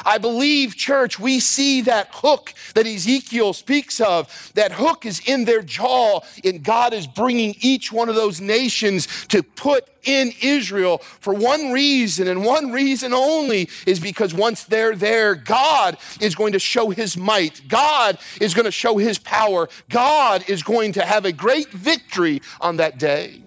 [0.05, 4.51] I believe, church, we see that hook that Ezekiel speaks of.
[4.55, 9.07] That hook is in their jaw, and God is bringing each one of those nations
[9.27, 14.95] to put in Israel for one reason, and one reason only is because once they're
[14.95, 17.67] there, God is going to show his might.
[17.67, 19.69] God is going to show his power.
[19.89, 23.42] God is going to have a great victory on that day.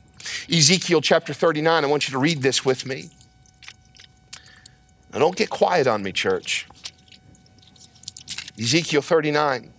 [0.51, 3.11] Ezekiel chapter 39, I want you to read this with me.
[5.13, 6.67] Now, don't get quiet on me, church.
[8.59, 9.73] Ezekiel 39.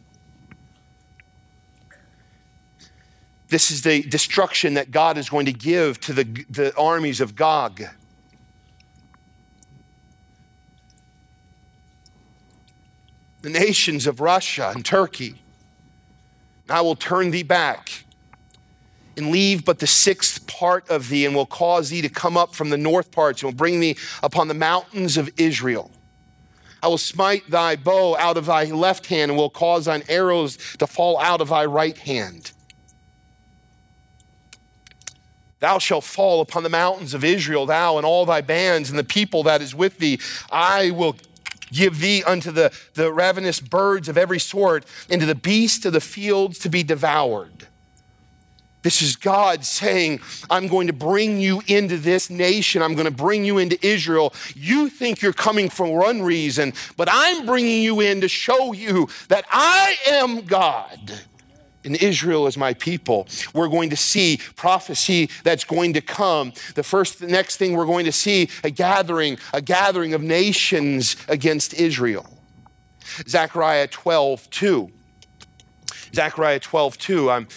[3.50, 7.36] This is the destruction that God is going to give to the, the armies of
[7.36, 7.84] Gog.
[13.42, 15.42] The nations of Russia and Turkey
[16.70, 18.04] I will turn thee back
[19.18, 22.56] and leave but the sixth part of thee, and will cause thee to come up
[22.56, 25.92] from the north parts, and will bring thee upon the mountains of Israel.
[26.82, 30.58] I will smite thy bow out of thy left hand, and will cause thine arrows
[30.78, 32.52] to fall out of thy right hand.
[35.60, 39.04] Thou shalt fall upon the mountains of Israel, thou and all thy bands, and the
[39.04, 40.20] people that is with thee.
[40.52, 41.16] I will
[41.72, 45.94] give thee unto the, the ravenous birds of every sort, and to the beasts of
[45.94, 47.68] the fields to be devoured.
[48.88, 52.82] This is God saying, I'm going to bring you into this nation.
[52.82, 54.34] I'm going to bring you into Israel.
[54.56, 59.10] You think you're coming for one reason, but I'm bringing you in to show you
[59.28, 61.12] that I am God
[61.84, 63.28] and Israel is my people.
[63.54, 66.54] We're going to see prophecy that's going to come.
[66.76, 71.18] The first, the next thing we're going to see a gathering, a gathering of nations
[71.28, 72.26] against Israel.
[73.28, 74.92] Zechariah 12, 2.
[76.14, 77.30] Zechariah 12, 2.
[77.30, 77.48] I'm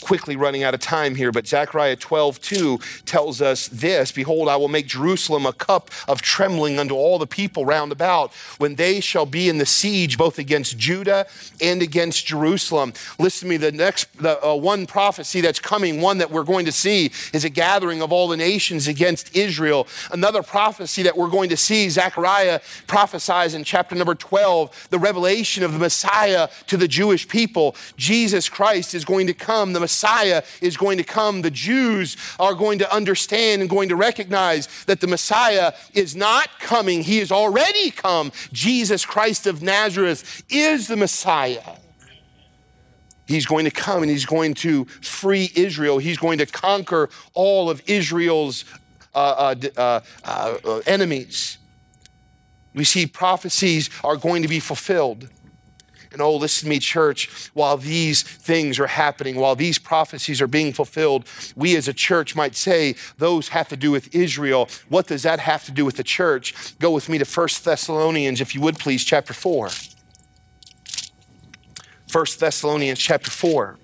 [0.00, 4.56] quickly running out of time here, but Zechariah 12, 2 tells us this Behold, I
[4.56, 9.00] will make Jerusalem a cup of trembling unto all the people round about when they
[9.00, 11.26] shall be in the siege both against Judah
[11.60, 12.92] and against Jerusalem.
[13.18, 16.66] Listen to me, the next the, uh, one prophecy that's coming, one that we're going
[16.66, 19.86] to see, is a gathering of all the nations against Israel.
[20.12, 25.62] Another prophecy that we're going to see, Zechariah prophesies in chapter number 12, the revelation
[25.62, 27.76] of the Messiah to the Jewish people.
[27.96, 32.54] Jesus Christ is going to come, the Messiah is going to come, the Jews are
[32.54, 37.32] going to understand and going to recognize that the Messiah is not coming, he has
[37.32, 38.30] already come.
[38.52, 41.74] Jesus Christ of Nazareth is the Messiah.
[43.26, 45.98] He's going to come and he's going to free Israel.
[45.98, 48.64] He's going to conquer all of Israel's
[49.12, 51.58] uh, uh, uh, uh enemies.
[52.74, 55.28] We see prophecies are going to be fulfilled.
[56.12, 60.48] And oh, listen to me, church, while these things are happening, while these prophecies are
[60.48, 64.68] being fulfilled, we as a church might say those have to do with Israel.
[64.88, 66.78] What does that have to do with the church?
[66.78, 69.70] Go with me to 1 Thessalonians, if you would please, chapter 4.
[72.12, 73.79] 1 Thessalonians chapter 4.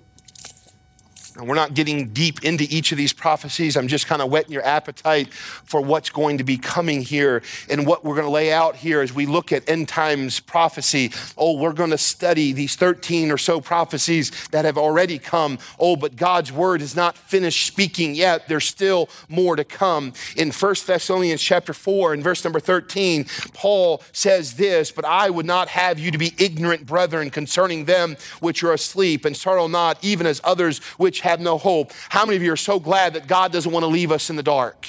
[1.39, 3.77] We're not getting deep into each of these prophecies.
[3.77, 7.85] I'm just kind of whetting your appetite for what's going to be coming here and
[7.85, 11.11] what we're going to lay out here as we look at end times prophecy.
[11.37, 15.59] Oh, we're going to study these 13 or so prophecies that have already come.
[15.79, 18.47] Oh, but God's word is not finished speaking yet.
[18.47, 20.13] There's still more to come.
[20.35, 25.45] In 1 Thessalonians chapter 4 and verse number 13, Paul says this, but I would
[25.45, 30.03] not have you to be ignorant, brethren, concerning them which are asleep, and sorrow not,
[30.03, 31.91] even as others which have no hope.
[32.09, 34.35] How many of you are so glad that God doesn't want to leave us in
[34.35, 34.87] the dark?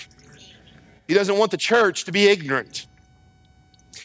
[1.07, 2.87] He doesn't want the church to be ignorant.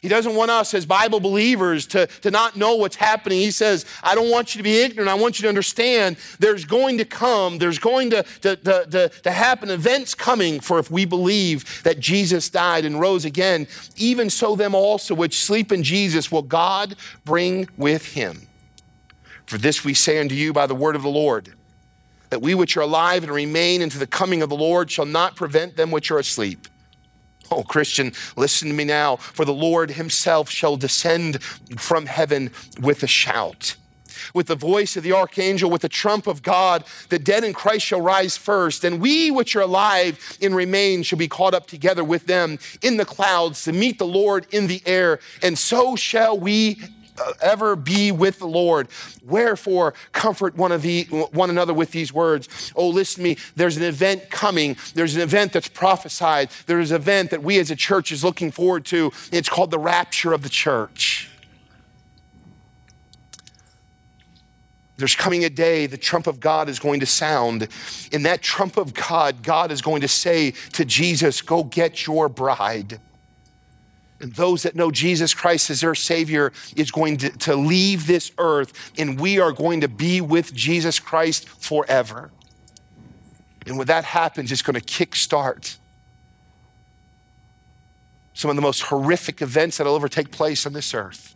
[0.02, 3.40] He doesn't want us as Bible believers to, to not know what's happening.
[3.40, 5.10] He says, I don't want you to be ignorant.
[5.10, 9.10] I want you to understand there's going to come, there's going to, to, to, to,
[9.10, 13.66] to happen, events coming for if we believe that Jesus died and rose again.
[13.96, 18.48] Even so, them also which sleep in Jesus will God bring with him.
[19.46, 21.54] For this we say unto you by the word of the Lord
[22.34, 25.36] that we which are alive and remain into the coming of the Lord shall not
[25.36, 26.68] prevent them which are asleep.
[27.52, 31.44] Oh, Christian, listen to me now, for the Lord himself shall descend
[31.78, 32.50] from heaven
[32.82, 33.76] with a shout.
[34.34, 37.86] With the voice of the archangel, with the trump of God, the dead in Christ
[37.86, 42.04] shall rise first, and we which are alive and remain shall be caught up together
[42.04, 46.36] with them in the clouds to meet the Lord in the air, and so shall
[46.36, 46.82] we
[47.20, 48.88] Uh, ever be with the Lord.
[49.24, 52.72] Wherefore, comfort one, of the, one another with these words.
[52.76, 53.38] Oh, listen to me.
[53.56, 54.78] There's an event coming.
[54.96, 56.50] There's an event that's prophesied.
[56.66, 59.12] There's an event that we as a church is looking forward to.
[59.32, 61.30] It's called the rapture of the church.
[64.98, 67.68] There's coming a day the trump of God is going to sound.
[68.12, 72.30] In that trump of God, God is going to say to Jesus, Go get your
[72.30, 73.00] bride
[74.32, 78.92] those that know Jesus Christ as their Savior is going to, to leave this earth,
[78.98, 82.32] and we are going to be with Jesus Christ forever.
[83.66, 85.78] And when that happens, it's going to kickstart
[88.34, 91.36] some of the most horrific events that will ever take place on this earth.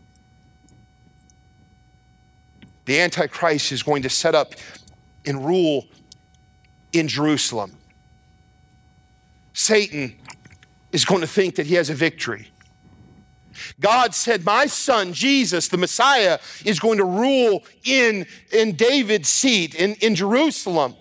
[2.85, 4.53] The Antichrist is going to set up
[5.25, 5.85] and rule
[6.93, 7.73] in Jerusalem.
[9.53, 10.15] Satan
[10.91, 12.47] is going to think that he has a victory.
[13.79, 19.75] God said, My son, Jesus, the Messiah, is going to rule in, in David's seat
[19.75, 20.95] in, in Jerusalem.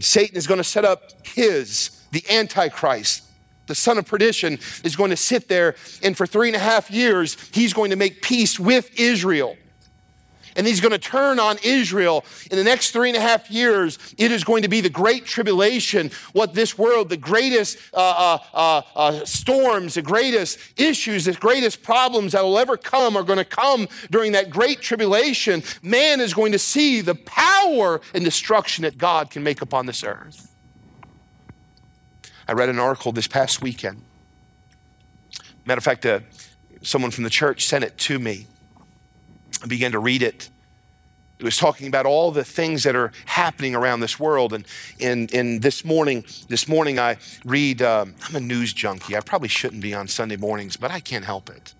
[0.00, 3.24] Satan is going to set up his, the Antichrist,
[3.66, 6.90] the son of perdition, is going to sit there, and for three and a half
[6.90, 9.56] years, he's going to make peace with Israel.
[10.58, 12.24] And he's going to turn on Israel.
[12.50, 15.24] In the next three and a half years, it is going to be the great
[15.24, 21.32] tribulation, what this world, the greatest uh, uh, uh, uh storms, the greatest issues, the
[21.32, 25.62] greatest problems that will ever come are going to come during that great tribulation.
[25.80, 30.02] Man is going to see the power and destruction that God can make upon this
[30.02, 30.52] earth.
[32.48, 34.02] I read an article this past weekend.
[35.66, 36.20] Matter of fact, uh,
[36.82, 38.48] someone from the church sent it to me.
[39.62, 40.48] I began to read it.
[41.38, 44.52] It was talking about all the things that are happening around this world.
[44.52, 44.66] And,
[45.00, 49.16] and, and this morning, this morning I read, um, I'm a news junkie.
[49.16, 51.74] I probably shouldn't be on Sunday mornings, but I can't help it.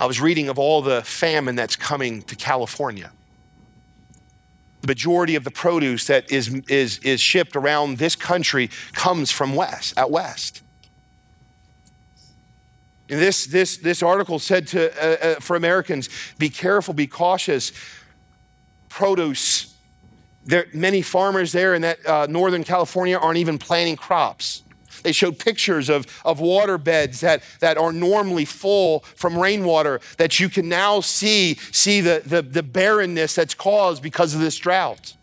[0.00, 3.12] I was reading of all the famine that's coming to California.
[4.80, 9.54] The majority of the produce that is, is, is shipped around this country comes from
[9.54, 10.62] west, out west.
[13.10, 16.08] This, this, this article said to, uh, uh, for Americans
[16.38, 17.72] be careful, be cautious.
[18.88, 19.74] Produce,
[20.44, 24.62] there, many farmers there in that uh, Northern California aren't even planting crops.
[25.02, 30.38] They showed pictures of, of water beds that, that are normally full from rainwater that
[30.38, 35.14] you can now see, see the, the, the barrenness that's caused because of this drought.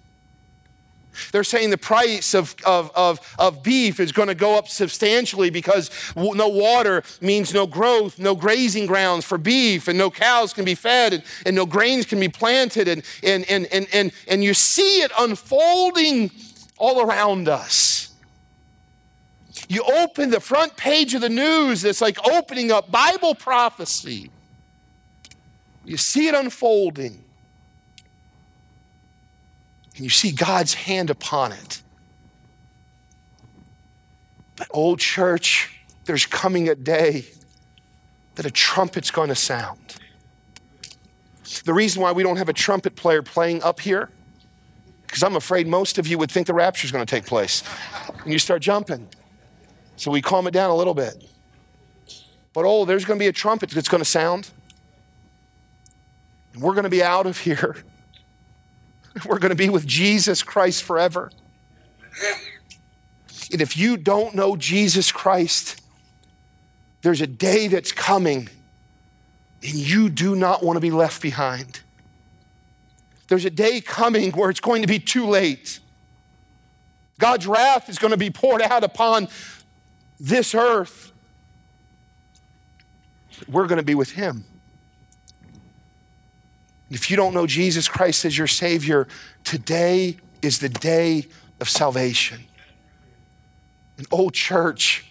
[1.32, 5.50] They're saying the price of, of, of, of beef is going to go up substantially
[5.50, 10.66] because no water means no growth, no grazing grounds for beef, and no cows can
[10.66, 12.88] be fed, and, and no grains can be planted.
[12.88, 16.32] And, and, and, and, and, and you see it unfolding
[16.78, 18.14] all around us.
[19.70, 24.32] You open the front page of the news, it's like opening up Bible prophecy.
[25.84, 27.24] You see it unfolding
[29.98, 31.82] and you see God's hand upon it.
[34.56, 37.26] But, old church, there's coming a day
[38.36, 39.98] that a trumpet's going to sound.
[41.66, 44.10] The reason why we don't have a trumpet player playing up here,
[45.08, 47.64] because I'm afraid most of you would think the rapture's going to take place.
[48.24, 49.08] And you start jumping.
[49.96, 51.24] So we calm it down a little bit.
[52.54, 54.52] But oh, there's going to be a trumpet that's going to sound.
[56.54, 57.78] And We're going to be out of here.
[59.26, 61.32] We're going to be with Jesus Christ forever.
[63.52, 65.82] And if you don't know Jesus Christ,
[67.02, 68.50] there's a day that's coming
[69.64, 71.80] and you do not want to be left behind.
[73.28, 75.80] There's a day coming where it's going to be too late.
[77.20, 79.28] God's wrath is going to be poured out upon
[80.20, 81.12] this earth.
[83.48, 84.46] We're going to be with Him.
[86.90, 89.08] If you don't know Jesus Christ as your Savior,
[89.44, 91.28] today is the day
[91.60, 92.46] of salvation.
[93.98, 95.06] An old church,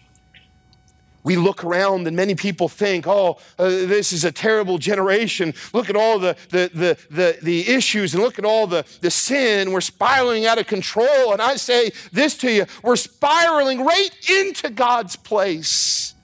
[1.23, 5.53] we look around and many people think, oh, uh, this is a terrible generation.
[5.75, 9.11] Look at all the, the, the, the, the issues and look at all the, the
[9.11, 9.73] sin.
[9.73, 11.33] We're spiraling out of control.
[11.33, 16.15] And I say this to you we're spiraling right into God's place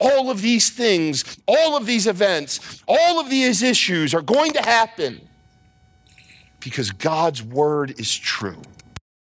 [0.00, 4.62] all of these things, all of these events, all of these issues are going to
[4.62, 5.20] happen
[6.60, 8.62] because God's word is true.